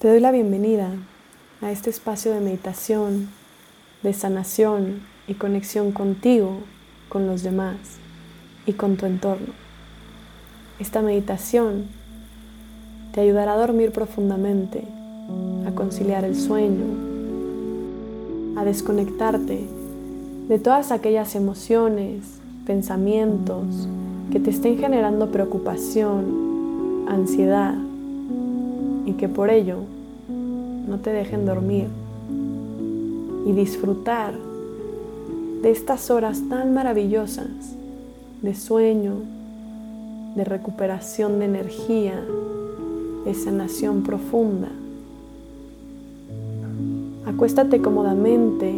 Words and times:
Te 0.00 0.08
doy 0.08 0.18
la 0.18 0.32
bienvenida 0.32 0.92
a 1.60 1.70
este 1.70 1.90
espacio 1.90 2.32
de 2.32 2.40
meditación, 2.40 3.28
de 4.02 4.14
sanación 4.14 5.02
y 5.28 5.34
conexión 5.34 5.92
contigo, 5.92 6.60
con 7.10 7.26
los 7.26 7.42
demás 7.42 7.76
y 8.64 8.72
con 8.72 8.96
tu 8.96 9.04
entorno. 9.04 9.52
Esta 10.78 11.02
meditación 11.02 11.88
te 13.12 13.20
ayudará 13.20 13.52
a 13.52 13.58
dormir 13.58 13.92
profundamente, 13.92 14.84
a 15.66 15.72
conciliar 15.72 16.24
el 16.24 16.34
sueño, 16.34 16.86
a 18.56 18.64
desconectarte 18.64 19.66
de 20.48 20.58
todas 20.58 20.92
aquellas 20.92 21.34
emociones, 21.34 22.40
pensamientos 22.64 23.86
que 24.32 24.40
te 24.40 24.48
estén 24.48 24.78
generando 24.78 25.30
preocupación, 25.30 27.04
ansiedad 27.06 27.74
que 29.20 29.28
por 29.28 29.50
ello 29.50 29.76
no 30.88 30.98
te 31.00 31.10
dejen 31.10 31.44
dormir 31.44 31.88
y 33.44 33.52
disfrutar 33.52 34.32
de 35.60 35.70
estas 35.70 36.10
horas 36.10 36.40
tan 36.48 36.72
maravillosas 36.72 37.50
de 38.40 38.54
sueño, 38.54 39.16
de 40.36 40.44
recuperación 40.44 41.38
de 41.38 41.44
energía, 41.44 42.18
de 43.26 43.34
sanación 43.34 44.04
profunda. 44.04 44.68
Acuéstate 47.26 47.82
cómodamente 47.82 48.74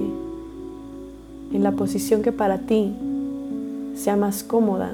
en 1.52 1.62
la 1.62 1.70
posición 1.70 2.22
que 2.22 2.32
para 2.32 2.58
ti 2.58 2.92
sea 3.94 4.16
más 4.16 4.42
cómoda, 4.42 4.90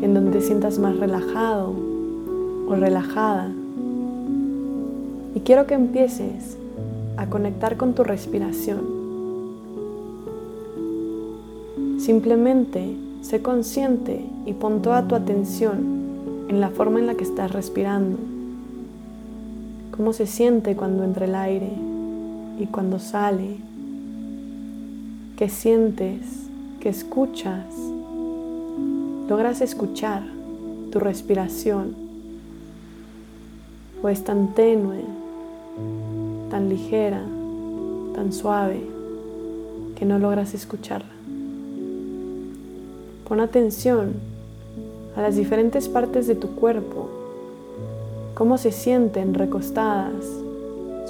en 0.00 0.14
donde 0.14 0.30
te 0.30 0.40
sientas 0.40 0.78
más 0.78 0.96
relajado 0.96 1.74
o 2.68 2.74
relajada. 2.74 3.50
Y 5.38 5.42
quiero 5.42 5.68
que 5.68 5.74
empieces 5.74 6.58
a 7.16 7.26
conectar 7.26 7.76
con 7.76 7.94
tu 7.94 8.02
respiración. 8.02 8.80
Simplemente 12.00 12.96
sé 13.20 13.40
consciente 13.40 14.24
y 14.46 14.54
pon 14.54 14.82
toda 14.82 15.06
tu 15.06 15.14
atención 15.14 16.46
en 16.48 16.60
la 16.60 16.70
forma 16.70 16.98
en 16.98 17.06
la 17.06 17.14
que 17.14 17.22
estás 17.22 17.52
respirando. 17.52 18.18
Cómo 19.96 20.12
se 20.12 20.26
siente 20.26 20.74
cuando 20.74 21.04
entra 21.04 21.26
el 21.26 21.36
aire 21.36 21.70
y 22.58 22.66
cuando 22.66 22.98
sale. 22.98 23.58
¿Qué 25.36 25.48
sientes? 25.48 26.48
¿Qué 26.80 26.88
escuchas? 26.88 27.76
¿Logras 29.28 29.60
escuchar 29.60 30.24
tu 30.90 30.98
respiración? 30.98 31.94
¿O 34.02 34.08
es 34.08 34.24
tan 34.24 34.54
tenue, 34.54 35.04
tan 36.50 36.68
ligera, 36.68 37.22
tan 38.14 38.32
suave 38.32 38.82
que 39.96 40.04
no 40.04 40.18
logras 40.18 40.54
escucharla? 40.54 41.12
Pon 43.28 43.40
atención 43.40 44.14
a 45.16 45.22
las 45.22 45.36
diferentes 45.36 45.88
partes 45.88 46.26
de 46.26 46.34
tu 46.34 46.54
cuerpo, 46.54 47.08
cómo 48.34 48.56
se 48.56 48.72
sienten 48.72 49.34
recostadas 49.34 50.24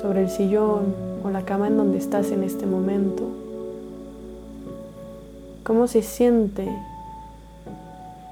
sobre 0.00 0.22
el 0.22 0.30
sillón 0.30 0.94
o 1.22 1.30
la 1.30 1.42
cama 1.42 1.68
en 1.68 1.76
donde 1.76 1.98
estás 1.98 2.30
en 2.30 2.42
este 2.42 2.66
momento, 2.66 3.24
cómo 5.62 5.86
se 5.86 6.02
siente 6.02 6.68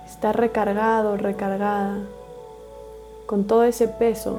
estar 0.06 0.36
recargado, 0.36 1.16
recargada 1.16 1.98
con 3.26 3.44
todo 3.44 3.64
ese 3.64 3.86
peso 3.86 4.38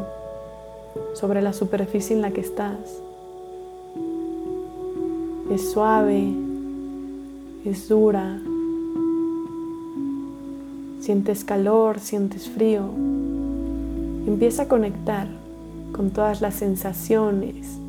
sobre 1.14 1.42
la 1.42 1.54
superficie 1.54 2.16
en 2.16 2.22
la 2.22 2.32
que 2.32 2.42
estás. 2.42 3.02
Es 5.52 5.72
suave, 5.72 6.28
es 7.66 7.88
dura, 7.88 8.40
Sientes 11.08 11.46
calor, 11.46 12.02
sientes 12.02 12.50
frío. 12.50 12.82
Empieza 14.28 14.64
a 14.64 14.68
conectar 14.68 15.28
con 15.94 16.10
todas 16.10 16.42
las 16.42 16.56
sensaciones. 16.56 17.80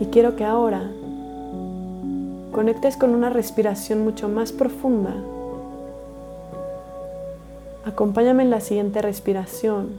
Y 0.00 0.06
quiero 0.06 0.36
que 0.36 0.44
ahora 0.44 0.90
conectes 2.50 2.96
con 2.96 3.10
una 3.10 3.28
respiración 3.28 4.04
mucho 4.04 4.30
más 4.30 4.52
profunda. 4.52 5.14
Acompáñame 7.84 8.44
en 8.44 8.48
la 8.48 8.62
siguiente 8.62 9.02
respiración. 9.02 9.98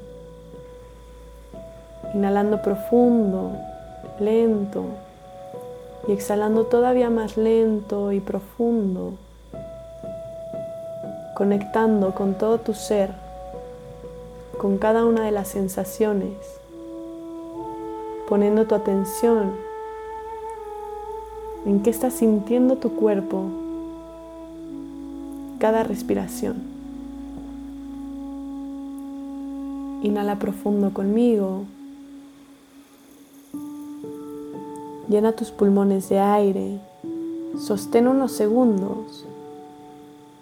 Inhalando 2.15 2.63
profundo, 2.63 3.51
lento 4.19 4.85
y 6.07 6.13
exhalando 6.13 6.65
todavía 6.65 7.11
más 7.11 7.37
lento 7.37 8.11
y 8.11 8.19
profundo 8.19 9.13
conectando 11.35 12.15
con 12.15 12.35
todo 12.35 12.59
tu 12.59 12.73
ser, 12.73 13.11
con 14.57 14.77
cada 14.77 15.05
una 15.05 15.25
de 15.25 15.31
las 15.31 15.49
sensaciones, 15.49 16.31
poniendo 18.29 18.65
tu 18.65 18.73
atención 18.73 19.51
en 21.65 21.83
qué 21.83 21.89
estás 21.89 22.13
sintiendo 22.13 22.77
tu 22.77 22.95
cuerpo 22.95 23.43
cada 25.59 25.83
respiración. 25.83 26.63
Inhala 30.03 30.37
profundo 30.39 30.93
conmigo. 30.93 31.65
Llena 35.07 35.33
tus 35.33 35.51
pulmones 35.51 36.09
de 36.09 36.19
aire. 36.19 36.79
Sostén 37.59 38.07
unos 38.07 38.31
segundos 38.31 39.25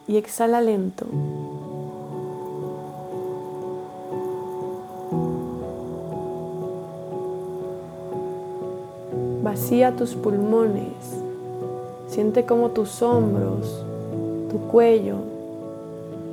y 0.08 0.16
exhala 0.16 0.62
lento. 0.62 1.06
Vacía 9.44 9.96
tus 9.96 10.16
pulmones. 10.16 10.94
Siente 12.08 12.46
como 12.46 12.70
tus 12.70 13.02
hombros, 13.02 13.84
tu 14.50 14.60
cuello, 14.72 15.18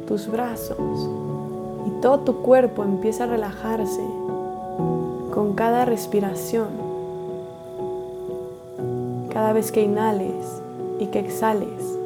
tus 0.07 0.31
brazos 0.31 0.77
y 1.87 2.01
todo 2.01 2.21
tu 2.21 2.43
cuerpo 2.43 2.85
empieza 2.85 3.25
a 3.25 3.27
relajarse 3.27 4.03
con 5.35 5.55
cada 5.55 5.85
respiración. 5.85 6.90
Cada 9.33 9.53
vez 9.53 9.71
que 9.71 9.83
inhales 9.83 10.61
y 10.99 11.07
que 11.07 11.21
exhales, 11.21 11.99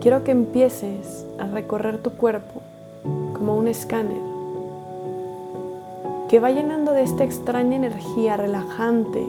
quiero 0.00 0.22
que 0.22 0.32
empieces 0.32 1.26
a 1.38 1.46
recorrer 1.46 1.98
tu 1.98 2.10
cuerpo 2.12 2.60
como 3.34 3.56
un 3.56 3.66
escáner 3.66 4.20
que 6.28 6.40
va 6.40 6.50
llenando 6.50 6.92
de 6.92 7.02
esta 7.02 7.24
extraña 7.24 7.76
energía 7.76 8.36
relajante 8.36 9.26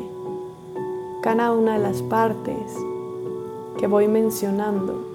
cada 1.21 1.51
una 1.51 1.73
de 1.73 1.83
las 1.83 2.01
partes 2.01 2.75
que 3.77 3.87
voy 3.87 4.07
mencionando. 4.07 5.05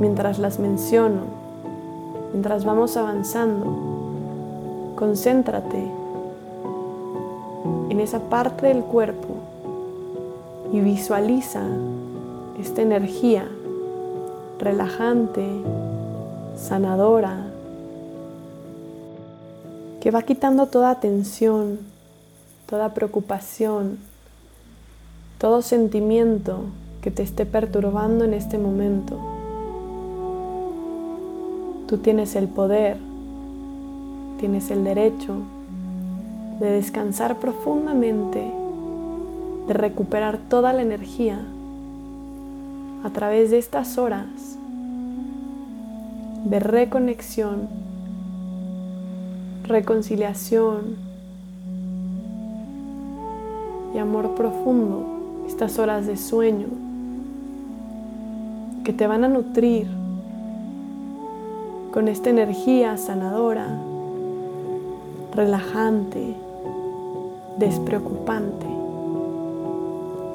Mientras 0.00 0.38
las 0.38 0.58
menciono, 0.58 1.22
mientras 2.32 2.64
vamos 2.64 2.96
avanzando, 2.96 3.66
concéntrate 4.94 5.90
en 7.88 8.00
esa 8.00 8.20
parte 8.20 8.66
del 8.66 8.82
cuerpo 8.82 9.34
y 10.72 10.80
visualiza 10.80 11.62
esta 12.60 12.82
energía 12.82 13.48
relajante, 14.58 15.46
sanadora, 16.56 17.46
que 20.00 20.10
va 20.10 20.22
quitando 20.22 20.66
toda 20.66 21.00
tensión, 21.00 21.78
toda 22.66 22.94
preocupación, 22.94 23.98
todo 25.38 25.62
sentimiento 25.62 26.60
que 27.02 27.10
te 27.10 27.22
esté 27.22 27.46
perturbando 27.46 28.24
en 28.24 28.34
este 28.34 28.58
momento. 28.58 29.18
Tú 31.86 31.98
tienes 31.98 32.34
el 32.34 32.48
poder, 32.48 32.96
tienes 34.38 34.70
el 34.70 34.82
derecho 34.84 35.34
de 36.60 36.70
descansar 36.70 37.38
profundamente, 37.38 38.50
de 39.66 39.74
recuperar 39.74 40.38
toda 40.48 40.72
la 40.72 40.82
energía 40.82 41.40
a 43.04 43.10
través 43.10 43.50
de 43.50 43.58
estas 43.58 43.98
horas 43.98 44.58
de 46.44 46.60
reconexión, 46.60 47.68
reconciliación 49.64 50.96
y 53.94 53.98
amor 53.98 54.34
profundo, 54.36 55.04
estas 55.48 55.78
horas 55.78 56.06
de 56.06 56.16
sueño 56.16 56.68
que 58.84 58.92
te 58.92 59.08
van 59.08 59.24
a 59.24 59.28
nutrir 59.28 59.88
con 61.92 62.06
esta 62.06 62.30
energía 62.30 62.96
sanadora 62.96 63.66
relajante, 65.34 66.36
despreocupante. 67.58 68.85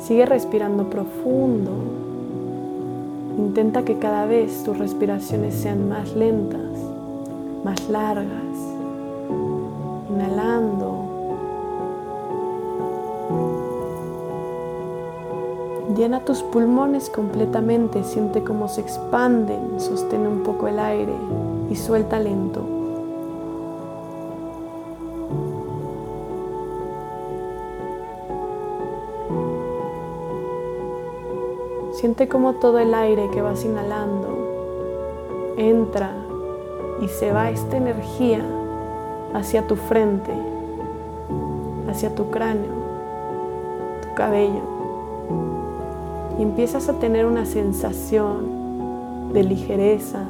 Sigue 0.01 0.25
respirando 0.25 0.89
profundo. 0.89 1.71
Intenta 3.37 3.85
que 3.85 3.99
cada 3.99 4.25
vez 4.25 4.63
tus 4.63 4.77
respiraciones 4.79 5.53
sean 5.53 5.87
más 5.89 6.15
lentas, 6.15 6.71
más 7.63 7.87
largas. 7.87 8.25
Inhalando. 10.09 11.05
Llena 15.95 16.25
tus 16.25 16.41
pulmones 16.41 17.11
completamente, 17.11 18.03
siente 18.03 18.43
cómo 18.43 18.69
se 18.69 18.81
expanden, 18.81 19.79
sostén 19.79 20.25
un 20.25 20.41
poco 20.41 20.67
el 20.67 20.79
aire 20.79 21.13
y 21.69 21.75
suelta 21.75 22.19
lento. 22.19 22.80
Siente 32.01 32.27
como 32.27 32.53
todo 32.53 32.79
el 32.79 32.95
aire 32.95 33.29
que 33.29 33.43
vas 33.43 33.63
inhalando 33.63 35.53
entra 35.55 36.15
y 36.99 37.07
se 37.07 37.31
va 37.31 37.51
esta 37.51 37.77
energía 37.77 38.43
hacia 39.35 39.67
tu 39.67 39.75
frente, 39.75 40.31
hacia 41.87 42.15
tu 42.15 42.31
cráneo, 42.31 42.73
tu 44.01 44.15
cabello. 44.15 44.63
Y 46.39 46.41
empiezas 46.41 46.89
a 46.89 46.93
tener 46.93 47.27
una 47.27 47.45
sensación 47.45 49.31
de 49.31 49.43
ligereza, 49.43 50.25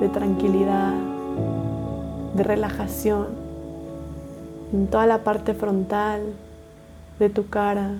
de 0.00 0.08
tranquilidad, 0.08 0.94
de 2.34 2.42
relajación 2.44 3.26
en 4.72 4.86
toda 4.86 5.06
la 5.06 5.18
parte 5.18 5.52
frontal 5.52 6.22
de 7.18 7.28
tu 7.28 7.50
cara, 7.50 7.98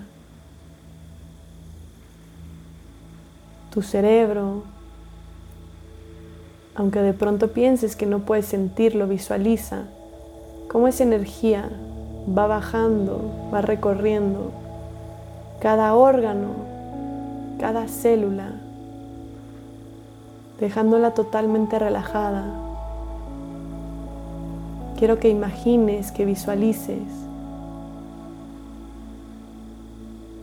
tu 3.69 3.81
cerebro, 3.81 4.63
aunque 6.75 7.01
de 7.01 7.13
pronto 7.13 7.49
pienses 7.49 7.95
que 7.95 8.05
no 8.05 8.19
puedes 8.19 8.45
sentirlo, 8.45 9.07
visualiza 9.07 9.83
cómo 10.69 10.87
esa 10.87 11.03
energía 11.03 11.69
va 12.37 12.47
bajando, 12.47 13.49
va 13.53 13.61
recorriendo 13.61 14.51
cada 15.59 15.93
órgano, 15.93 16.49
cada 17.59 17.87
célula, 17.87 18.53
dejándola 20.59 21.11
totalmente 21.11 21.77
relajada. 21.79 22.45
Quiero 24.97 25.19
que 25.19 25.29
imagines, 25.29 26.11
que 26.11 26.25
visualices 26.25 27.28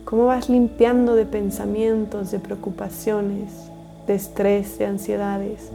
cómo 0.07 0.25
vas 0.25 0.47
limpiando 0.47 1.15
de 1.15 1.25
pensamientos, 1.25 2.31
de 2.31 2.39
preocupaciones, 2.39 3.69
de 4.07 4.15
estrés, 4.15 4.79
de 4.79 4.85
ansiedades. 4.85 5.69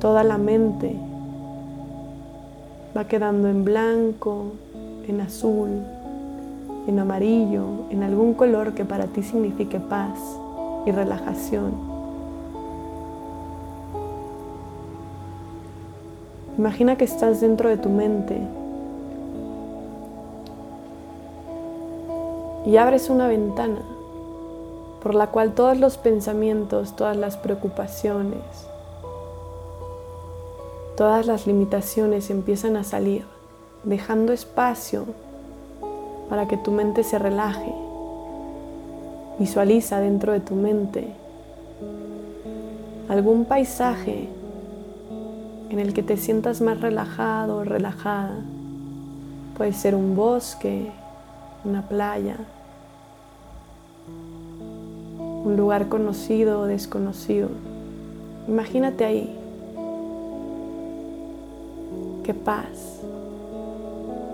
Toda 0.00 0.24
la 0.24 0.38
mente 0.38 0.96
va 2.96 3.04
quedando 3.04 3.48
en 3.48 3.62
blanco, 3.62 4.52
en 5.06 5.20
azul, 5.20 5.68
en 6.86 6.98
amarillo, 6.98 7.66
en 7.90 8.04
algún 8.04 8.32
color 8.32 8.72
que 8.72 8.86
para 8.86 9.04
ti 9.04 9.22
signifique 9.22 9.78
paz 9.80 10.18
y 10.86 10.90
relajación. 10.90 11.72
Imagina 16.56 16.96
que 16.96 17.04
estás 17.04 17.42
dentro 17.42 17.68
de 17.68 17.76
tu 17.76 17.90
mente 17.90 18.40
y 22.64 22.76
abres 22.76 23.10
una 23.10 23.28
ventana 23.28 23.82
por 25.02 25.14
la 25.14 25.28
cual 25.28 25.54
todos 25.54 25.78
los 25.78 25.96
pensamientos, 25.96 26.94
todas 26.94 27.16
las 27.16 27.36
preocupaciones, 27.36 28.40
todas 30.96 31.26
las 31.26 31.46
limitaciones 31.46 32.28
empiezan 32.30 32.76
a 32.76 32.84
salir, 32.84 33.24
dejando 33.82 34.32
espacio 34.32 35.06
para 36.28 36.46
que 36.48 36.58
tu 36.58 36.70
mente 36.70 37.02
se 37.02 37.18
relaje. 37.18 37.74
Visualiza 39.38 40.00
dentro 40.00 40.32
de 40.32 40.40
tu 40.40 40.54
mente 40.54 41.14
algún 43.08 43.46
paisaje 43.46 44.28
en 45.70 45.78
el 45.78 45.94
que 45.94 46.02
te 46.02 46.18
sientas 46.18 46.60
más 46.60 46.80
relajado 46.80 47.56
o 47.56 47.64
relajada. 47.64 48.36
Puede 49.56 49.72
ser 49.72 49.94
un 49.94 50.14
bosque, 50.14 50.92
una 51.64 51.82
playa, 51.82 52.36
un 55.44 55.56
lugar 55.56 55.88
conocido 55.88 56.60
o 56.60 56.64
desconocido. 56.66 57.48
Imagínate 58.48 59.04
ahí. 59.04 59.36
Qué 62.24 62.34
paz, 62.34 63.00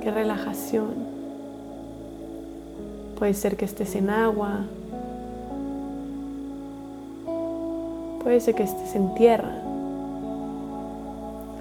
qué 0.03 0.11
relajación. 0.11 1.17
Puede 3.19 3.35
ser 3.35 3.57
que 3.57 3.65
estés 3.65 3.95
en 3.95 4.11
agua, 4.11 4.67
puede 8.23 8.41
ser 8.41 8.55
que 8.55 8.65
estés 8.65 8.95
en 8.95 9.15
tierra, 9.15 9.63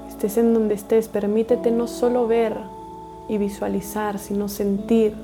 estés 0.09 0.37
en 0.37 0.53
donde 0.53 0.73
estés, 0.73 1.07
permítete 1.07 1.71
no 1.71 1.87
solo 1.87 2.27
ver 2.27 2.57
y 3.29 3.37
visualizar, 3.37 4.19
sino 4.19 4.49
sentir 4.49 5.15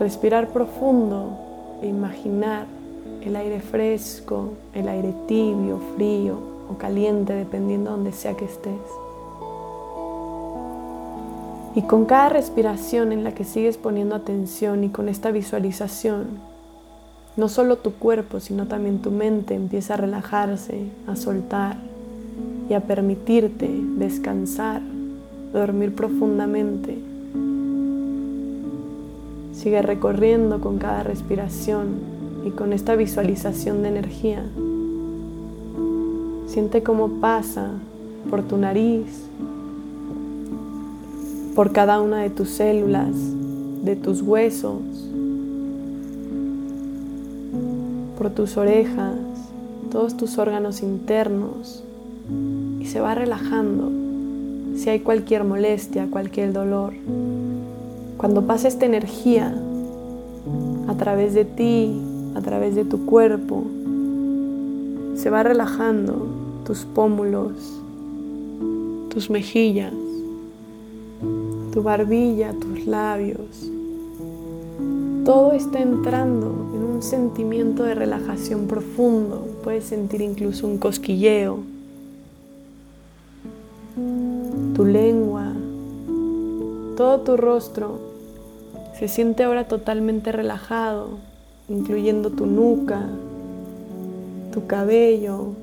respirar 0.00 0.48
profundo 0.48 1.36
e 1.82 1.86
imaginar 1.86 2.66
el 3.22 3.36
aire 3.36 3.60
fresco, 3.60 4.54
el 4.74 4.88
aire 4.88 5.14
tibio, 5.28 5.78
frío 5.94 6.38
o 6.70 6.78
caliente, 6.78 7.34
dependiendo 7.34 7.90
de 7.90 7.96
donde 7.96 8.12
sea 8.12 8.34
que 8.34 8.46
estés. 8.46 8.80
Y 11.74 11.82
con 11.82 12.06
cada 12.06 12.30
respiración 12.30 13.12
en 13.12 13.22
la 13.22 13.32
que 13.32 13.44
sigues 13.44 13.76
poniendo 13.76 14.16
atención 14.16 14.84
y 14.84 14.88
con 14.88 15.08
esta 15.08 15.30
visualización, 15.30 16.28
no 17.36 17.48
solo 17.48 17.76
tu 17.76 17.92
cuerpo, 17.92 18.40
sino 18.40 18.66
también 18.66 19.02
tu 19.02 19.10
mente 19.10 19.54
empieza 19.54 19.94
a 19.94 19.98
relajarse, 19.98 20.86
a 21.06 21.14
soltar 21.14 21.76
y 22.70 22.74
a 22.74 22.80
permitirte 22.80 23.68
descansar, 23.98 24.80
dormir 25.52 25.94
profundamente 25.94 27.09
Sigue 29.60 29.82
recorriendo 29.82 30.58
con 30.58 30.78
cada 30.78 31.02
respiración 31.02 31.88
y 32.46 32.50
con 32.50 32.72
esta 32.72 32.96
visualización 32.96 33.82
de 33.82 33.90
energía. 33.90 34.42
Siente 36.46 36.82
cómo 36.82 37.20
pasa 37.20 37.72
por 38.30 38.42
tu 38.42 38.56
nariz, 38.56 39.26
por 41.54 41.72
cada 41.72 42.00
una 42.00 42.22
de 42.22 42.30
tus 42.30 42.48
células, 42.48 43.10
de 43.84 43.96
tus 43.96 44.22
huesos, 44.22 44.80
por 48.16 48.30
tus 48.30 48.56
orejas, 48.56 49.18
todos 49.92 50.16
tus 50.16 50.38
órganos 50.38 50.82
internos 50.82 51.84
y 52.80 52.86
se 52.86 52.98
va 53.00 53.14
relajando 53.14 53.90
si 54.74 54.88
hay 54.88 55.00
cualquier 55.00 55.44
molestia, 55.44 56.06
cualquier 56.10 56.54
dolor. 56.54 56.94
Cuando 58.20 58.46
pasa 58.46 58.68
esta 58.68 58.84
energía 58.84 59.58
a 60.88 60.94
través 60.94 61.32
de 61.32 61.46
ti, 61.46 61.98
a 62.34 62.42
través 62.42 62.74
de 62.74 62.84
tu 62.84 63.06
cuerpo, 63.06 63.64
se 65.14 65.30
va 65.30 65.42
relajando 65.42 66.26
tus 66.66 66.84
pómulos, 66.84 67.80
tus 69.08 69.30
mejillas, 69.30 69.94
tu 71.72 71.82
barbilla, 71.82 72.52
tus 72.52 72.86
labios. 72.86 73.70
Todo 75.24 75.52
está 75.52 75.80
entrando 75.80 76.72
en 76.74 76.82
un 76.82 77.02
sentimiento 77.02 77.84
de 77.84 77.94
relajación 77.94 78.66
profundo. 78.66 79.46
Puedes 79.64 79.84
sentir 79.84 80.20
incluso 80.20 80.66
un 80.66 80.76
cosquilleo. 80.76 81.60
Tu 84.74 84.84
lengua, 84.84 85.54
todo 86.98 87.20
tu 87.20 87.38
rostro 87.38 88.09
se 89.00 89.08
siente 89.08 89.44
ahora 89.44 89.64
totalmente 89.64 90.30
relajado, 90.30 91.18
incluyendo 91.70 92.28
tu 92.28 92.44
nuca, 92.44 93.06
tu 94.52 94.66
cabello, 94.66 95.54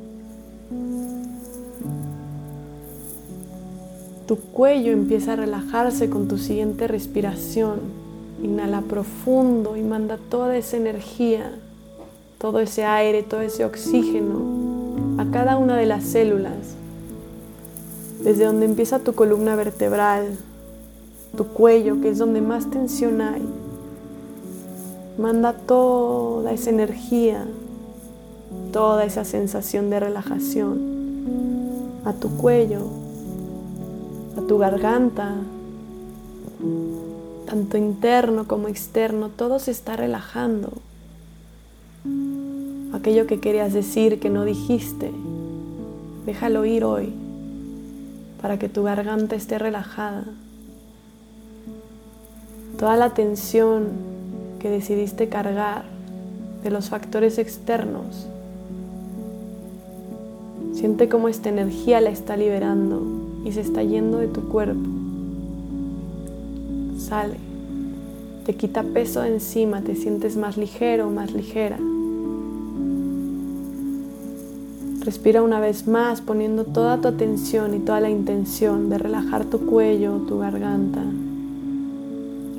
tu 4.25 4.37
cuello 4.37 4.91
empieza 4.91 5.33
a 5.33 5.35
relajarse 5.35 6.09
con 6.09 6.27
tu 6.27 6.39
siguiente 6.39 6.87
respiración. 6.87 7.79
Inhala 8.41 8.81
profundo 8.81 9.77
y 9.77 9.83
manda 9.83 10.17
toda 10.17 10.57
esa 10.57 10.77
energía, 10.77 11.51
todo 12.39 12.59
ese 12.59 12.85
aire, 12.85 13.21
todo 13.21 13.41
ese 13.41 13.65
oxígeno 13.65 14.41
a 15.19 15.25
cada 15.31 15.57
una 15.57 15.77
de 15.77 15.85
las 15.85 16.03
células 16.03 16.75
desde 18.23 18.45
donde 18.45 18.65
empieza 18.65 18.97
tu 18.97 19.13
columna 19.13 19.55
vertebral, 19.55 20.37
tu 21.37 21.47
cuello, 21.47 22.01
que 22.01 22.09
es 22.09 22.17
donde 22.17 22.41
más 22.41 22.69
tensión 22.69 23.21
hay. 23.21 23.47
Manda 25.17 25.53
toda 25.53 26.51
esa 26.51 26.69
energía, 26.71 27.45
toda 28.73 29.05
esa 29.05 29.23
sensación 29.23 29.89
de 29.89 30.01
relajación 30.01 30.97
a 32.03 32.13
tu 32.13 32.35
cuello, 32.35 32.81
a 34.37 34.41
tu 34.41 34.57
garganta, 34.57 35.35
tanto 37.45 37.77
interno 37.77 38.47
como 38.47 38.67
externo, 38.67 39.29
todo 39.29 39.59
se 39.59 39.71
está 39.71 39.95
relajando. 39.95 40.71
Aquello 42.93 43.27
que 43.27 43.39
querías 43.39 43.73
decir 43.73 44.19
que 44.19 44.29
no 44.29 44.43
dijiste, 44.43 45.11
déjalo 46.25 46.65
ir 46.65 46.83
hoy 46.83 47.13
para 48.41 48.57
que 48.57 48.69
tu 48.69 48.83
garganta 48.83 49.35
esté 49.35 49.59
relajada. 49.59 50.25
Toda 52.77 52.95
la 52.95 53.09
tensión 53.15 53.87
que 54.59 54.69
decidiste 54.69 55.29
cargar 55.29 55.85
de 56.63 56.69
los 56.69 56.89
factores 56.89 57.39
externos, 57.39 58.27
siente 60.73 61.09
cómo 61.09 61.27
esta 61.27 61.49
energía 61.49 62.01
la 62.01 62.11
está 62.11 62.37
liberando 62.37 63.01
y 63.45 63.51
se 63.51 63.61
está 63.61 63.81
yendo 63.81 64.19
de 64.19 64.27
tu 64.27 64.47
cuerpo. 64.47 64.89
Sale, 66.99 67.37
te 68.45 68.55
quita 68.55 68.83
peso 68.83 69.21
de 69.21 69.29
encima, 69.29 69.81
te 69.81 69.95
sientes 69.95 70.37
más 70.37 70.55
ligero, 70.55 71.09
más 71.09 71.33
ligera. 71.33 71.79
Respira 75.03 75.41
una 75.41 75.59
vez 75.59 75.87
más 75.87 76.21
poniendo 76.21 76.63
toda 76.65 77.01
tu 77.01 77.07
atención 77.07 77.73
y 77.73 77.79
toda 77.79 78.01
la 78.01 78.09
intención 78.09 78.89
de 78.89 78.97
relajar 78.99 79.45
tu 79.45 79.65
cuello, 79.65 80.17
tu 80.27 80.37
garganta. 80.39 81.01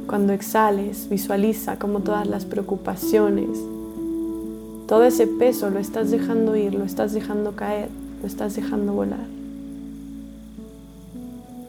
Cuando 0.09 0.33
exhales, 0.33 1.11
visualiza 1.11 1.79
como 1.79 2.01
todas 2.01 2.27
las 2.27 2.47
preocupaciones, 2.47 3.59
todo 4.87 5.05
ese 5.05 5.27
peso 5.27 5.69
lo 5.69 5.79
estás 5.79 6.11
dejando 6.11 6.57
ir, 6.57 6.75
lo 6.75 6.85
estás 6.85 7.13
dejando 7.13 7.53
caer, 7.53 7.91
lo 8.23 8.27
estás 8.27 8.57
dejando 8.57 8.95
volar. 8.95 9.27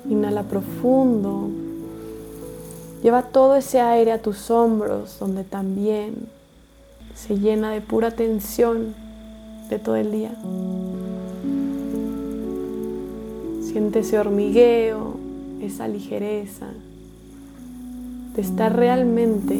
Inhala 0.09 0.43
profundo. 0.43 1.49
Lleva 3.03 3.23
todo 3.23 3.57
ese 3.57 3.81
aire 3.81 4.13
a 4.13 4.21
tus 4.21 4.49
hombros, 4.49 5.19
donde 5.19 5.43
también 5.43 6.15
se 7.15 7.37
llena 7.37 7.71
de 7.71 7.81
pura 7.81 8.11
tensión 8.11 8.95
de 9.69 9.79
todo 9.79 9.97
el 9.97 10.13
día. 10.13 10.31
Siente 13.63 13.99
ese 13.99 14.17
hormigueo, 14.17 15.15
esa 15.61 15.89
ligereza 15.89 16.67
estar 18.39 18.75
realmente 18.75 19.59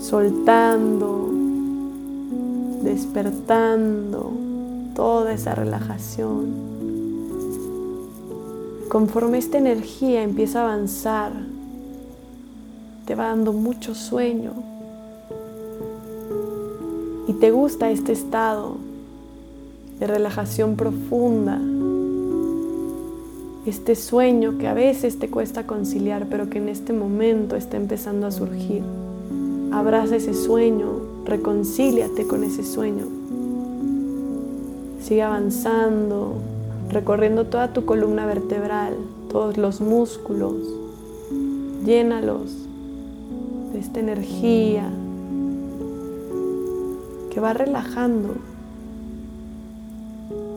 soltando, 0.00 1.30
despertando 2.82 4.32
toda 4.94 5.32
esa 5.32 5.54
relajación. 5.54 6.66
Conforme 8.88 9.38
esta 9.38 9.58
energía 9.58 10.22
empieza 10.22 10.60
a 10.60 10.64
avanzar, 10.72 11.32
te 13.04 13.14
va 13.14 13.28
dando 13.28 13.52
mucho 13.52 13.94
sueño, 13.94 14.52
y 17.28 17.32
te 17.32 17.50
gusta 17.50 17.90
este 17.90 18.12
estado 18.12 18.76
de 19.98 20.06
relajación 20.06 20.76
profunda, 20.76 21.58
este 23.66 23.96
sueño 23.96 24.58
que 24.58 24.68
a 24.68 24.74
veces 24.74 25.18
te 25.18 25.28
cuesta 25.28 25.66
conciliar, 25.66 26.26
pero 26.30 26.48
que 26.48 26.58
en 26.58 26.68
este 26.68 26.92
momento 26.92 27.56
está 27.56 27.76
empezando 27.76 28.28
a 28.28 28.30
surgir. 28.30 28.82
Abraza 29.72 30.16
ese 30.16 30.34
sueño, 30.34 31.00
reconcíliate 31.24 32.26
con 32.26 32.44
ese 32.44 32.62
sueño. 32.62 33.06
Sigue 35.00 35.22
avanzando, 35.22 36.34
recorriendo 36.90 37.46
toda 37.46 37.72
tu 37.72 37.84
columna 37.84 38.24
vertebral, 38.24 38.94
todos 39.30 39.56
los 39.56 39.80
músculos. 39.80 40.54
Llénalos 41.84 42.52
de 43.72 43.80
esta 43.80 43.98
energía, 43.98 44.88
que 47.30 47.40
va 47.40 47.52
relajando, 47.52 48.34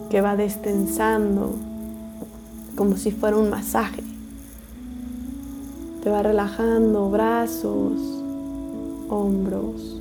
que 0.10 0.22
va 0.22 0.36
destensando, 0.36 1.56
como 2.80 2.96
si 2.96 3.12
fuera 3.12 3.36
un 3.36 3.50
masaje. 3.50 4.02
Te 6.02 6.10
va 6.10 6.24
relajando 6.24 7.10
brazos, 7.10 7.92
hombros, 9.10 10.00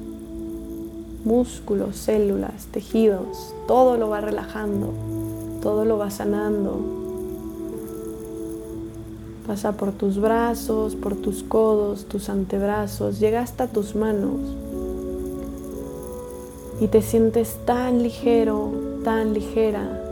músculos, 1.24 1.96
células, 1.96 2.66
tejidos, 2.66 3.52
todo 3.66 3.96
lo 3.96 4.10
va 4.10 4.20
relajando, 4.20 4.92
todo 5.60 5.84
lo 5.84 5.98
va 5.98 6.12
sanando. 6.12 6.78
Pasa 9.44 9.72
por 9.72 9.90
tus 9.90 10.20
brazos, 10.20 10.94
por 10.94 11.16
tus 11.16 11.42
codos, 11.42 12.04
tus 12.04 12.28
antebrazos, 12.28 13.18
llega 13.18 13.40
hasta 13.40 13.66
tus 13.66 13.96
manos 13.96 14.38
y 16.80 16.86
te 16.86 17.02
sientes 17.02 17.58
tan 17.64 18.04
ligero, 18.04 18.70
tan 19.02 19.34
ligera 19.34 20.04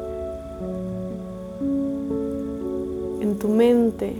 en 3.26 3.38
tu 3.38 3.48
mente 3.48 4.14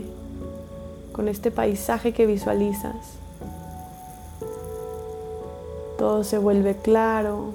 con 1.11 1.27
este 1.27 1.51
paisaje 1.51 2.13
que 2.13 2.25
visualizas. 2.25 2.95
Todo 5.97 6.23
se 6.23 6.37
vuelve 6.37 6.75
claro, 6.75 7.51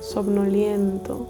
somnoliento. 0.00 1.26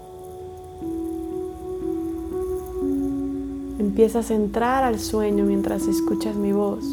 Empiezas 3.79 4.29
a 4.29 4.35
entrar 4.35 4.83
al 4.83 4.99
sueño 4.99 5.43
mientras 5.43 5.87
escuchas 5.87 6.35
mi 6.35 6.51
voz. 6.51 6.83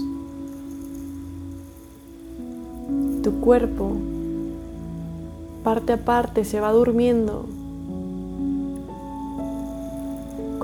tu 3.24 3.40
cuerpo 3.40 3.92
parte 5.64 5.94
a 5.94 5.96
parte 5.96 6.44
se 6.44 6.60
va 6.60 6.72
durmiendo, 6.72 7.46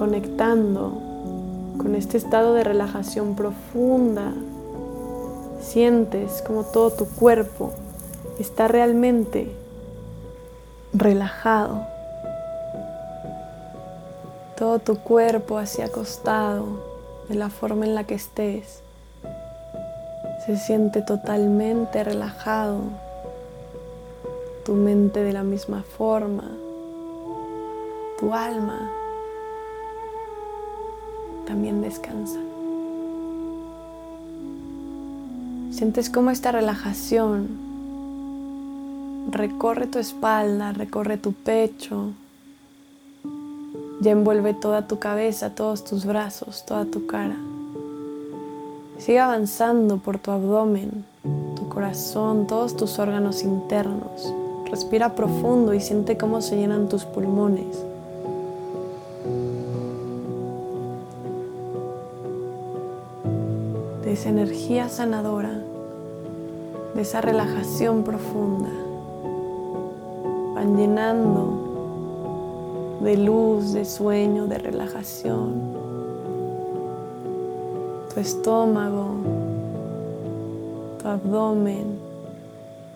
conectando 0.00 0.95
con 1.76 1.95
este 1.95 2.16
estado 2.16 2.54
de 2.54 2.64
relajación 2.64 3.37
profunda. 3.37 4.33
Sientes 5.61 6.40
como 6.40 6.64
todo 6.64 6.90
tu 6.90 7.07
cuerpo 7.07 7.75
está 8.38 8.66
realmente 8.66 9.52
relajado. 10.95 11.83
Todo 14.57 14.78
tu 14.78 14.97
cuerpo 15.00 15.59
hacia 15.59 15.85
acostado 15.85 16.64
de 17.28 17.35
la 17.35 17.50
forma 17.50 17.85
en 17.85 17.95
la 17.95 18.04
que 18.04 18.14
estés 18.14 18.83
se 20.47 20.57
siente 20.57 21.02
totalmente 21.02 22.02
relajado, 22.02 22.78
tu 24.64 24.73
mente 24.73 25.23
de 25.23 25.35
la 25.35 25.42
misma 25.42 25.83
forma, 25.83 26.45
tu 28.19 28.33
alma 28.33 28.92
también 31.50 31.83
descansa. 31.83 32.38
Sientes 35.73 36.09
cómo 36.09 36.30
esta 36.30 36.52
relajación 36.52 37.49
recorre 39.33 39.88
tu 39.88 39.99
espalda, 39.99 40.71
recorre 40.71 41.16
tu 41.16 41.33
pecho, 41.33 42.12
ya 44.00 44.12
envuelve 44.12 44.54
toda 44.54 44.87
tu 44.87 45.00
cabeza, 45.00 45.50
todos 45.50 45.83
tus 45.83 46.07
brazos, 46.07 46.64
toda 46.64 46.85
tu 46.85 47.09
cara. 47.09 47.37
Sigue 48.99 49.19
avanzando 49.19 49.97
por 49.97 50.19
tu 50.19 50.30
abdomen, 50.30 51.04
tu 51.57 51.69
corazón, 51.69 52.47
todos 52.47 52.76
tus 52.76 53.00
órganos 53.00 53.42
internos. 53.42 54.33
Respira 54.71 55.16
profundo 55.16 55.75
y 55.75 55.80
siente 55.80 56.16
cómo 56.16 56.42
se 56.42 56.57
llenan 56.57 56.88
tus 56.88 57.04
pulmones. 57.07 57.90
Esa 64.21 64.29
energía 64.29 64.91
sanadora, 64.91 65.62
de 66.95 67.00
esa 67.00 67.23
relajación 67.23 68.03
profunda. 68.05 68.69
Van 70.55 70.77
llenando 70.77 71.57
de 73.03 73.17
luz, 73.17 73.73
de 73.73 73.87
sueño, 73.87 74.47
de 74.47 74.59
relajación 74.59 75.73
tu 78.12 78.21
estómago, 78.21 79.07
tu 81.00 81.09
abdomen, 81.09 81.99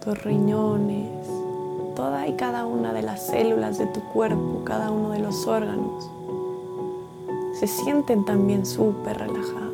tus 0.04 0.22
riñones, 0.24 1.26
toda 1.96 2.28
y 2.28 2.34
cada 2.34 2.66
una 2.66 2.92
de 2.92 3.00
las 3.00 3.24
células 3.24 3.78
de 3.78 3.86
tu 3.86 4.00
cuerpo, 4.12 4.60
cada 4.64 4.90
uno 4.90 5.08
de 5.08 5.20
los 5.20 5.46
órganos, 5.46 6.06
se 7.58 7.66
sienten 7.66 8.26
también 8.26 8.66
súper 8.66 9.16
relajados. 9.16 9.64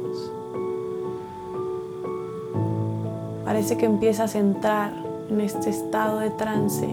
Parece 3.50 3.76
que 3.76 3.84
empiezas 3.84 4.36
a 4.36 4.38
entrar 4.38 4.92
en 5.28 5.40
este 5.40 5.70
estado 5.70 6.20
de 6.20 6.30
trance, 6.30 6.88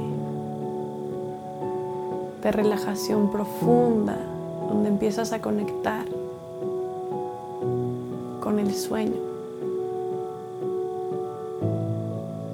de 2.41 2.51
relajación 2.51 3.29
profunda, 3.29 4.17
donde 4.67 4.89
empiezas 4.89 5.33
a 5.33 5.39
conectar 5.39 6.03
con 8.41 8.57
el 8.57 8.73
sueño, 8.73 9.21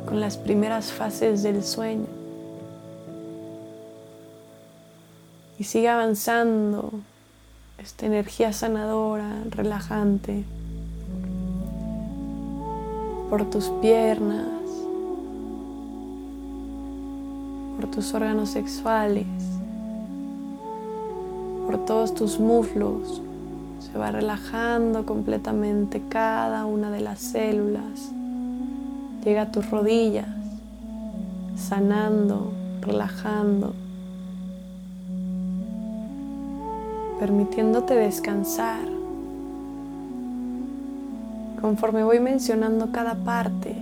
con 0.05 0.19
las 0.19 0.35
primeras 0.35 0.91
fases 0.91 1.41
del 1.41 1.63
sueño. 1.63 2.07
Y 5.57 5.63
sigue 5.63 5.87
avanzando 5.87 6.91
esta 7.77 8.05
energía 8.05 8.51
sanadora, 8.51 9.43
relajante, 9.49 10.43
por 13.33 13.45
tus 13.45 13.69
piernas, 13.81 14.45
por 17.75 17.89
tus 17.89 18.13
órganos 18.13 18.49
sexuales, 18.49 19.25
por 21.65 21.83
todos 21.83 22.13
tus 22.13 22.39
muslos. 22.39 23.23
Se 23.79 23.97
va 23.97 24.11
relajando 24.11 25.07
completamente 25.07 26.03
cada 26.09 26.67
una 26.67 26.91
de 26.91 27.01
las 27.01 27.21
células. 27.21 28.11
Llega 29.25 29.41
a 29.41 29.51
tus 29.51 29.67
rodillas, 29.71 30.29
sanando, 31.55 32.53
relajando 32.81 33.73
permitiéndote 37.19 37.95
descansar. 37.95 38.92
Conforme 41.63 42.03
voy 42.03 42.19
mencionando 42.19 42.91
cada 42.91 43.15
parte, 43.15 43.73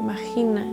imagina 0.00 0.64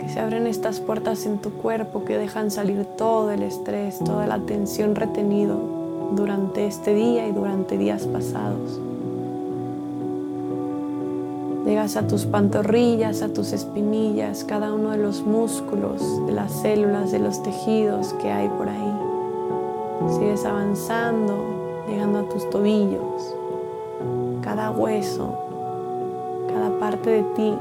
que 0.00 0.08
se 0.08 0.18
abren 0.18 0.46
estas 0.46 0.80
puertas 0.80 1.26
en 1.26 1.36
tu 1.36 1.52
cuerpo 1.52 2.06
que 2.06 2.16
dejan 2.16 2.50
salir 2.50 2.86
todo 2.96 3.30
el 3.32 3.42
estrés, 3.42 3.98
toda 3.98 4.26
la 4.26 4.38
tensión 4.38 4.94
retenido 4.94 5.58
durante 6.12 6.66
este 6.66 6.94
día 6.94 7.28
y 7.28 7.32
durante 7.32 7.76
días 7.76 8.06
pasados. 8.06 8.80
Llegas 11.66 11.98
a 11.98 12.06
tus 12.06 12.24
pantorrillas, 12.24 13.20
a 13.20 13.28
tus 13.28 13.52
espinillas, 13.52 14.42
cada 14.42 14.72
uno 14.72 14.92
de 14.92 14.96
los 14.96 15.20
músculos, 15.20 16.00
de 16.24 16.32
las 16.32 16.50
células, 16.50 17.12
de 17.12 17.18
los 17.18 17.42
tejidos 17.42 18.14
que 18.22 18.30
hay 18.30 18.48
por 18.48 18.70
ahí. 18.70 18.92
Sigues 20.14 20.46
avanzando, 20.46 21.34
llegando 21.86 22.20
a 22.20 22.28
tus 22.30 22.48
tobillos, 22.48 23.35
cada 24.46 24.70
hueso, 24.70 25.34
cada 26.46 26.78
parte 26.78 27.10
de 27.10 27.22
ti 27.34 27.58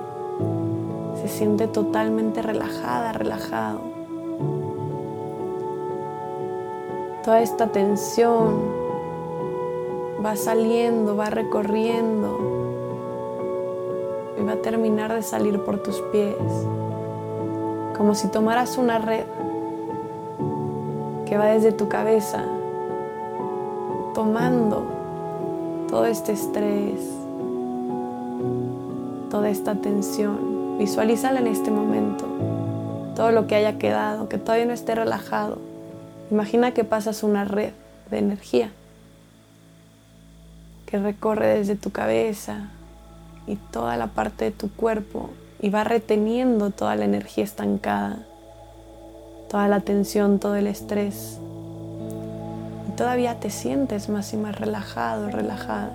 se 1.19 1.27
siente 1.27 1.67
totalmente 1.67 2.43
relajada, 2.43 3.11
relajado. 3.11 3.79
Toda 7.23 7.41
esta 7.41 7.71
tensión 7.71 8.61
va 10.23 10.35
saliendo, 10.35 11.17
va 11.17 11.31
recorriendo 11.31 12.37
y 14.39 14.43
va 14.43 14.51
a 14.51 14.57
terminar 14.57 15.11
de 15.11 15.23
salir 15.23 15.59
por 15.61 15.81
tus 15.81 15.99
pies, 16.11 16.37
como 17.97 18.13
si 18.13 18.27
tomaras 18.27 18.77
una 18.77 18.99
red 18.99 19.25
que 21.25 21.35
va 21.35 21.47
desde 21.47 21.71
tu 21.71 21.89
cabeza, 21.89 22.43
tomando 24.13 24.94
todo 25.95 26.07
este 26.07 26.33
estrés, 26.33 26.99
toda 29.31 29.47
esta 29.47 29.75
tensión. 29.75 30.77
Visualízala 30.77 31.39
en 31.39 31.47
este 31.47 31.71
momento, 31.71 32.25
todo 33.15 33.31
lo 33.31 33.47
que 33.47 33.55
haya 33.55 33.77
quedado, 33.77 34.27
que 34.27 34.37
todavía 34.37 34.65
no 34.65 34.73
esté 34.73 34.93
relajado. 34.93 35.57
Imagina 36.31 36.73
que 36.73 36.83
pasas 36.83 37.23
una 37.23 37.45
red 37.45 37.71
de 38.11 38.17
energía 38.17 38.71
que 40.85 40.99
recorre 40.99 41.59
desde 41.59 41.77
tu 41.77 41.91
cabeza 41.91 42.71
y 43.47 43.55
toda 43.55 43.95
la 43.95 44.07
parte 44.07 44.43
de 44.43 44.51
tu 44.51 44.69
cuerpo 44.69 45.29
y 45.61 45.69
va 45.69 45.85
reteniendo 45.85 46.71
toda 46.71 46.97
la 46.97 47.05
energía 47.05 47.45
estancada 47.45 48.25
toda 49.49 49.69
la 49.69 49.79
tensión, 49.79 50.39
todo 50.39 50.57
el 50.57 50.67
estrés. 50.67 51.39
Todavía 52.97 53.39
te 53.39 53.49
sientes 53.49 54.09
más 54.09 54.33
y 54.33 54.37
más 54.37 54.59
relajado, 54.59 55.29
relajada. 55.29 55.91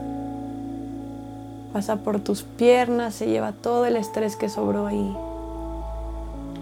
Pasa 1.72 1.96
por 1.96 2.20
tus 2.20 2.42
piernas, 2.42 3.14
se 3.14 3.26
lleva 3.26 3.52
todo 3.52 3.86
el 3.86 3.96
estrés 3.96 4.36
que 4.36 4.48
sobró 4.48 4.86
ahí. 4.86 5.16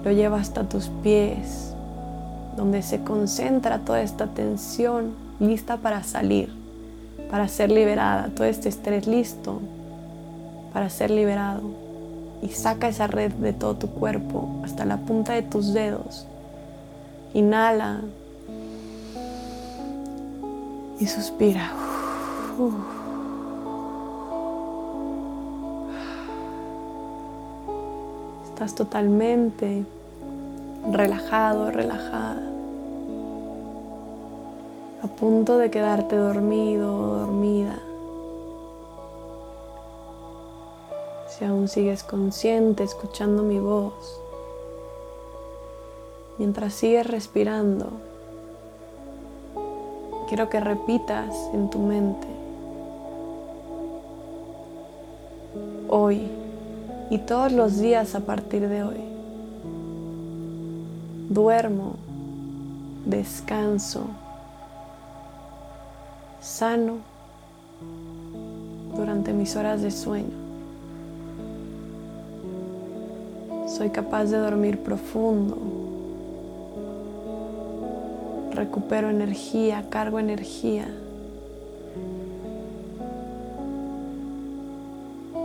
Lo 0.04 0.12
lleva 0.12 0.38
hasta 0.38 0.64
tus 0.64 0.88
pies, 1.02 1.74
donde 2.56 2.82
se 2.82 3.02
concentra 3.02 3.80
toda 3.80 4.00
esta 4.02 4.26
tensión 4.26 5.14
lista 5.40 5.78
para 5.78 6.02
salir, 6.02 6.52
para 7.30 7.48
ser 7.48 7.70
liberada, 7.70 8.30
todo 8.34 8.46
este 8.46 8.68
estrés 8.68 9.06
listo 9.06 9.60
para 10.72 10.90
ser 10.90 11.10
liberado. 11.10 11.62
Y 12.42 12.48
saca 12.48 12.88
esa 12.88 13.08
red 13.08 13.32
de 13.32 13.52
todo 13.52 13.74
tu 13.74 13.88
cuerpo 13.88 14.60
hasta 14.64 14.84
la 14.84 14.98
punta 14.98 15.32
de 15.32 15.42
tus 15.42 15.72
dedos 15.74 16.28
Inhala 17.34 18.00
y 20.98 21.06
suspira. 21.06 21.72
Estás 28.44 28.74
totalmente 28.74 29.84
relajado, 30.90 31.70
relajada. 31.70 32.42
A 35.02 35.06
punto 35.06 35.58
de 35.58 35.70
quedarte 35.70 36.16
dormido 36.16 37.18
dormida. 37.20 37.78
Si 41.28 41.44
aún 41.44 41.68
sigues 41.68 42.02
consciente 42.02 42.82
escuchando 42.82 43.44
mi 43.44 43.60
voz, 43.60 44.20
Mientras 46.38 46.72
sigues 46.72 47.04
respirando, 47.04 47.90
quiero 50.28 50.50
que 50.50 50.60
repitas 50.60 51.34
en 51.54 51.70
tu 51.70 51.78
mente, 51.78 52.26
hoy 55.88 56.28
y 57.08 57.18
todos 57.18 57.50
los 57.50 57.78
días 57.78 58.14
a 58.14 58.20
partir 58.20 58.68
de 58.68 58.82
hoy, 58.82 59.00
duermo, 61.30 61.96
descanso, 63.06 64.02
sano 66.40 66.98
durante 68.94 69.32
mis 69.32 69.56
horas 69.56 69.80
de 69.80 69.90
sueño. 69.90 70.36
Soy 73.66 73.90
capaz 73.90 74.26
de 74.26 74.38
dormir 74.38 74.82
profundo 74.82 75.87
recupero 78.58 79.08
energía, 79.08 79.88
cargo 79.88 80.18
energía. 80.18 80.88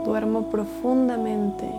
Duermo 0.03 0.49
profundamente, 0.49 1.69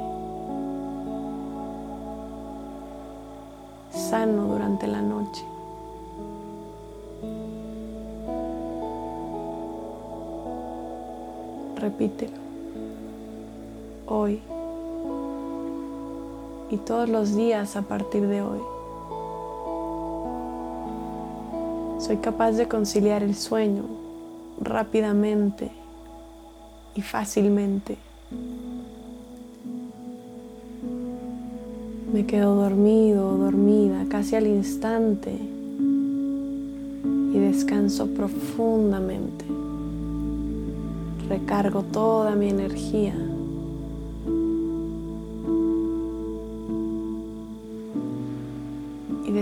sano 3.90 4.44
durante 4.44 4.86
la 4.86 5.02
noche. 5.02 5.44
Repítelo. 11.76 12.44
Hoy 14.06 14.40
y 16.70 16.76
todos 16.78 17.08
los 17.08 17.34
días 17.34 17.76
a 17.76 17.82
partir 17.82 18.26
de 18.26 18.42
hoy. 18.42 18.73
Soy 21.98 22.18
capaz 22.18 22.52
de 22.52 22.68
conciliar 22.68 23.22
el 23.22 23.34
sueño 23.34 23.84
rápidamente 24.60 25.70
y 26.94 27.02
fácilmente. 27.02 27.96
Me 32.12 32.26
quedo 32.26 32.54
dormido 32.54 33.30
o 33.30 33.36
dormida 33.36 34.06
casi 34.08 34.36
al 34.36 34.46
instante 34.46 35.32
y 37.32 37.38
descanso 37.38 38.06
profundamente. 38.08 39.44
Recargo 41.28 41.82
toda 41.82 42.36
mi 42.36 42.50
energía. 42.50 43.14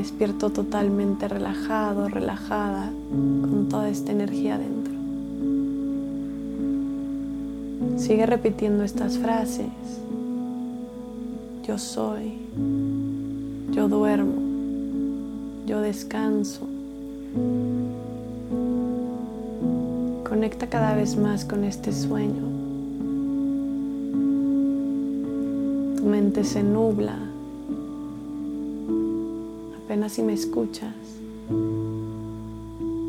Despierto 0.02 0.50
totalmente 0.50 1.28
relajado, 1.28 2.08
relajada, 2.08 2.90
con 3.08 3.68
toda 3.68 3.88
esta 3.88 4.10
energía 4.10 4.58
dentro. 4.58 4.92
Sigue 7.98 8.26
repitiendo 8.26 8.82
estas 8.82 9.16
frases. 9.18 9.68
Yo 11.64 11.78
soy, 11.78 12.32
yo 13.70 13.86
duermo, 13.86 14.42
yo 15.68 15.80
descanso. 15.80 16.66
Conecta 20.28 20.66
cada 20.66 20.96
vez 20.96 21.16
más 21.16 21.44
con 21.44 21.62
este 21.62 21.92
sueño. 21.92 22.42
Tu 25.96 26.02
mente 26.02 26.42
se 26.42 26.64
nubla. 26.64 27.31
Apenas 29.92 30.12
si 30.12 30.22
me 30.22 30.32
escuchas. 30.32 30.94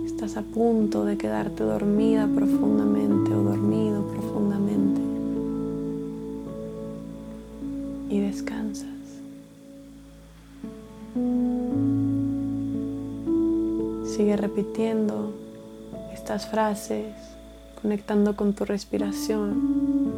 Estás 0.06 0.36
a 0.36 0.42
punto 0.42 1.06
de 1.06 1.18
quedarte 1.18 1.64
dormida 1.64 2.28
profundamente 2.28 3.34
o 3.34 3.42
dormido 3.42 4.06
profundamente. 4.08 5.00
Y 8.10 8.20
descansas. 8.20 8.90
Sigue 14.14 14.36
repitiendo 14.36 15.32
estas 16.14 16.48
frases, 16.48 17.16
conectando 17.82 18.36
con 18.36 18.52
tu 18.52 18.66
respiración, 18.66 20.12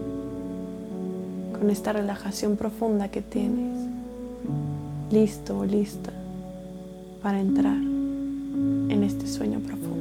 con 1.60 1.70
esta 1.70 1.94
relajación 1.94 2.58
profunda 2.58 3.10
que 3.10 3.22
tienes, 3.22 3.88
listo 5.12 5.60
o 5.60 5.64
lista 5.64 6.25
para 7.26 7.40
entrar 7.40 7.74
en 7.74 9.02
este 9.04 9.26
sueño 9.26 9.60
profundo. 9.60 9.95